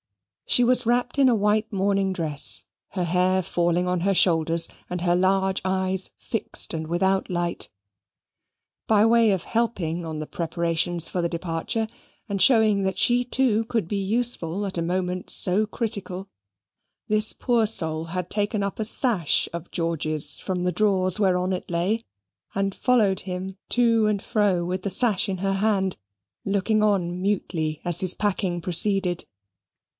[0.47, 4.99] She was wrapped in a white morning dress, her hair falling on her shoulders, and
[5.01, 7.69] her large eyes fixed and without light.
[8.85, 11.87] By way of helping on the preparations for the departure,
[12.27, 16.27] and showing that she too could be useful at a moment so critical,
[17.07, 21.69] this poor soul had taken up a sash of George's from the drawers whereon it
[21.69, 22.03] lay,
[22.55, 25.95] and followed him to and fro with the sash in her hand,
[26.43, 29.25] looking on mutely as his packing proceeded.